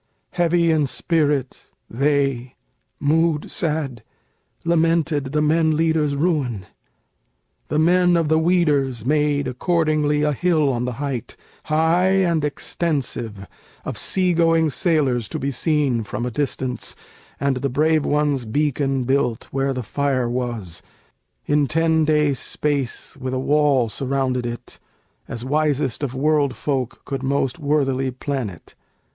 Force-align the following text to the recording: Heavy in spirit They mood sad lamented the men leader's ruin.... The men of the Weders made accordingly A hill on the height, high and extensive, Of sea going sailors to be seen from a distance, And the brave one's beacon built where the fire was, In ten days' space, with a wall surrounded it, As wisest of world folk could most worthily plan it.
Heavy 0.31 0.71
in 0.71 0.87
spirit 0.87 1.69
They 1.87 2.55
mood 2.99 3.51
sad 3.51 4.03
lamented 4.65 5.25
the 5.25 5.43
men 5.43 5.77
leader's 5.77 6.15
ruin.... 6.15 6.65
The 7.67 7.77
men 7.77 8.17
of 8.17 8.27
the 8.27 8.39
Weders 8.39 9.05
made 9.05 9.47
accordingly 9.47 10.23
A 10.23 10.33
hill 10.33 10.69
on 10.73 10.85
the 10.85 10.93
height, 10.93 11.37
high 11.65 12.13
and 12.13 12.43
extensive, 12.43 13.45
Of 13.85 13.95
sea 13.95 14.33
going 14.33 14.71
sailors 14.71 15.29
to 15.29 15.37
be 15.37 15.51
seen 15.51 16.03
from 16.03 16.25
a 16.25 16.31
distance, 16.31 16.95
And 17.39 17.57
the 17.57 17.69
brave 17.69 18.03
one's 18.03 18.45
beacon 18.45 19.03
built 19.03 19.49
where 19.51 19.71
the 19.71 19.83
fire 19.83 20.27
was, 20.27 20.81
In 21.45 21.67
ten 21.67 22.05
days' 22.05 22.39
space, 22.39 23.15
with 23.17 23.35
a 23.35 23.39
wall 23.39 23.87
surrounded 23.87 24.47
it, 24.47 24.79
As 25.27 25.45
wisest 25.45 26.01
of 26.01 26.15
world 26.15 26.55
folk 26.55 27.05
could 27.05 27.21
most 27.21 27.59
worthily 27.59 28.09
plan 28.09 28.49
it. 28.49 28.73